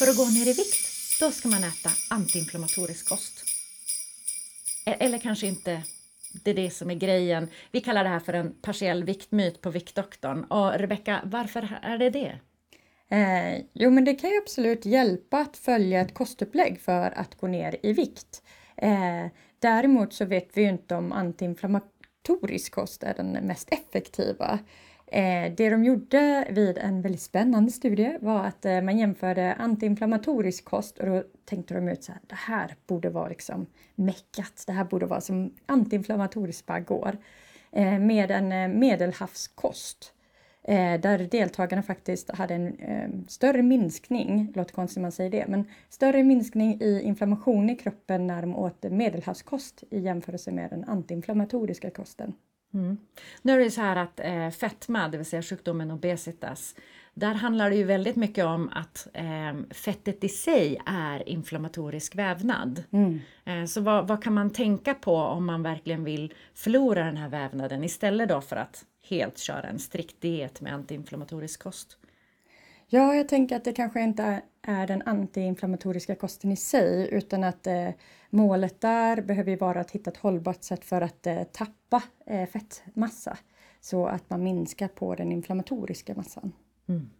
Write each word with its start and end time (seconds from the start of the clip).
för 0.00 0.10
att 0.10 0.16
gå 0.16 0.24
ner 0.24 0.48
i 0.48 0.52
vikt, 0.52 0.86
då 1.20 1.30
ska 1.30 1.48
man 1.48 1.64
äta 1.64 1.90
antiinflammatorisk 2.10 3.08
kost. 3.08 3.44
E-, 4.86 4.96
eller 5.00 5.18
kanske 5.18 5.46
inte 5.46 5.82
det 6.44 6.50
är 6.50 6.54
det 6.54 6.70
som 6.70 6.90
är 6.90 6.94
grejen. 6.94 7.48
Vi 7.70 7.80
kallar 7.80 8.04
det 8.04 8.10
här 8.10 8.20
för 8.20 8.32
en 8.32 8.52
partiell 8.62 9.04
viktmyt 9.04 9.60
på 9.60 9.70
Viktdoktorn. 9.70 10.44
Och 10.44 10.72
Rebecka, 10.72 11.20
varför 11.24 11.78
är 11.82 11.98
det 11.98 12.10
det? 12.10 12.38
Eh, 13.08 13.62
jo, 13.72 13.90
men 13.90 14.04
det 14.04 14.14
kan 14.14 14.30
ju 14.30 14.38
absolut 14.38 14.84
hjälpa 14.84 15.38
att 15.38 15.56
följa 15.56 16.00
ett 16.00 16.14
kostupplägg 16.14 16.80
för 16.80 17.18
att 17.18 17.34
gå 17.34 17.46
ner 17.46 17.76
i 17.82 17.92
vikt. 17.92 18.42
Eh, 18.76 19.26
däremot 19.58 20.12
så 20.12 20.24
vet 20.24 20.48
vi 20.54 20.62
ju 20.62 20.68
inte 20.68 20.94
om 20.94 21.12
antiinflammatorisk 21.12 22.74
kost 22.74 23.02
är 23.02 23.14
den 23.14 23.32
mest 23.32 23.68
effektiva. 23.72 24.58
Eh, 25.12 25.52
det 25.56 25.70
de 25.70 25.84
gjorde 25.84 26.48
vid 26.50 26.78
en 26.78 27.02
väldigt 27.02 27.22
spännande 27.22 27.70
studie 27.70 28.18
var 28.20 28.44
att 28.44 28.64
eh, 28.64 28.82
man 28.82 28.98
jämförde 28.98 29.54
antiinflammatorisk 29.54 30.64
kost 30.64 30.98
och 30.98 31.06
då 31.06 31.24
tänkte 31.44 31.74
de 31.74 31.88
ut 31.88 32.04
så 32.04 32.12
här, 32.12 32.20
det 32.26 32.34
här 32.34 32.74
borde 32.86 33.10
vara 33.10 33.28
liksom 33.28 33.66
meckat, 33.94 34.64
det 34.66 34.72
här 34.72 34.84
borde 34.84 35.06
vara 35.06 35.20
som 35.20 35.54
antiinflammatoriskt 35.66 36.66
bara 36.66 36.80
går. 36.80 37.16
Eh, 37.72 37.98
med 37.98 38.30
en 38.30 38.52
eh, 38.52 38.68
medelhavskost. 38.68 40.12
Eh, 40.62 41.00
där 41.00 41.18
deltagarna 41.18 41.82
faktiskt 41.82 42.30
hade 42.30 42.54
en 42.54 42.78
eh, 42.78 43.08
större 43.28 43.62
minskning, 43.62 44.52
låter 44.54 44.74
konstigt 44.74 44.96
när 44.96 45.02
man 45.02 45.12
säger 45.12 45.30
det, 45.30 45.44
men 45.48 45.64
större 45.88 46.24
minskning 46.24 46.80
i 46.80 47.00
inflammation 47.02 47.70
i 47.70 47.76
kroppen 47.76 48.26
när 48.26 48.40
de 48.40 48.56
åt 48.56 48.82
medelhavskost 48.82 49.84
i 49.90 50.00
jämförelse 50.00 50.52
med 50.52 50.70
den 50.70 50.84
antiinflammatoriska 50.84 51.90
kosten. 51.90 52.32
Mm. 52.74 52.98
Nu 53.42 53.52
är 53.52 53.64
det 53.64 53.70
så 53.70 53.80
här 53.80 53.96
att 53.96 54.20
eh, 54.20 54.50
fetma, 54.50 55.08
det 55.08 55.16
vill 55.16 55.26
säga 55.26 55.42
sjukdomen 55.42 55.90
obesitas, 55.90 56.74
där 57.14 57.34
handlar 57.34 57.70
det 57.70 57.76
ju 57.76 57.84
väldigt 57.84 58.16
mycket 58.16 58.44
om 58.44 58.70
att 58.72 59.08
eh, 59.14 59.74
fettet 59.74 60.24
i 60.24 60.28
sig 60.28 60.80
är 60.86 61.28
inflammatorisk 61.28 62.14
vävnad. 62.14 62.84
Eh, 63.44 63.64
så 63.64 63.80
vad, 63.80 64.08
vad 64.08 64.22
kan 64.22 64.34
man 64.34 64.50
tänka 64.50 64.94
på 64.94 65.16
om 65.16 65.46
man 65.46 65.62
verkligen 65.62 66.04
vill 66.04 66.34
förlora 66.54 67.04
den 67.04 67.16
här 67.16 67.28
vävnaden 67.28 67.84
istället 67.84 68.28
då 68.28 68.40
för 68.40 68.56
att 68.56 68.84
helt 69.08 69.38
köra 69.38 69.62
en 69.68 69.78
strikt 69.78 70.20
diet 70.20 70.60
med 70.60 70.74
antiinflammatorisk 70.74 71.62
kost? 71.62 71.96
Ja, 72.92 73.14
jag 73.14 73.28
tänker 73.28 73.56
att 73.56 73.64
det 73.64 73.72
kanske 73.72 74.00
inte 74.00 74.42
är 74.62 74.86
den 74.86 75.02
antiinflammatoriska 75.02 76.14
kosten 76.14 76.52
i 76.52 76.56
sig 76.56 77.08
utan 77.12 77.44
att 77.44 77.66
eh, 77.66 77.88
målet 78.30 78.80
där 78.80 79.22
behöver 79.22 79.50
ju 79.50 79.56
vara 79.56 79.80
att 79.80 79.90
hitta 79.90 80.10
ett 80.10 80.16
hållbart 80.16 80.62
sätt 80.62 80.84
för 80.84 81.00
att 81.00 81.26
eh, 81.26 81.42
tappa 81.42 82.02
eh, 82.26 82.48
fettmassa 82.48 83.38
så 83.80 84.06
att 84.06 84.30
man 84.30 84.42
minskar 84.42 84.88
på 84.88 85.14
den 85.14 85.32
inflammatoriska 85.32 86.14
massan. 86.14 86.52
Mm. 86.88 87.10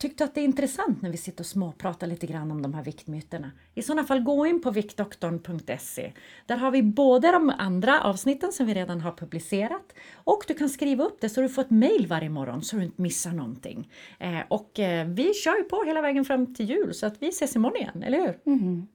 Tyckte 0.00 0.24
att 0.24 0.34
det 0.34 0.40
är 0.40 0.44
intressant 0.44 1.02
när 1.02 1.10
vi 1.10 1.16
sitter 1.16 1.42
och 1.42 1.46
småpratar 1.46 2.06
lite 2.06 2.26
grann 2.26 2.50
om 2.50 2.62
de 2.62 2.74
här 2.74 2.84
viktmyterna? 2.84 3.50
I 3.74 3.82
sådana 3.82 4.04
fall 4.04 4.20
gå 4.20 4.46
in 4.46 4.62
på 4.62 4.70
viktdoktorn.se. 4.70 6.12
Där 6.46 6.56
har 6.56 6.70
vi 6.70 6.82
både 6.82 7.32
de 7.32 7.52
andra 7.58 8.00
avsnitten 8.02 8.52
som 8.52 8.66
vi 8.66 8.74
redan 8.74 9.00
har 9.00 9.12
publicerat 9.12 9.92
och 10.14 10.44
du 10.48 10.54
kan 10.54 10.68
skriva 10.68 11.04
upp 11.04 11.20
det 11.20 11.28
så 11.28 11.40
du 11.40 11.48
får 11.48 11.62
ett 11.62 11.70
mail 11.70 12.06
varje 12.06 12.28
morgon 12.28 12.62
så 12.62 12.76
du 12.76 12.84
inte 12.84 13.02
missar 13.02 13.32
någonting. 13.32 13.92
Eh, 14.18 14.40
och 14.48 14.78
eh, 14.78 15.08
vi 15.08 15.34
kör 15.34 15.56
ju 15.56 15.64
på 15.64 15.84
hela 15.86 16.02
vägen 16.02 16.24
fram 16.24 16.54
till 16.54 16.70
jul 16.70 16.94
så 16.94 17.06
att 17.06 17.22
vi 17.22 17.28
ses 17.28 17.56
imorgon 17.56 17.76
igen, 17.76 18.02
eller 18.02 18.20
hur? 18.20 18.52
Mhm. 18.52 18.88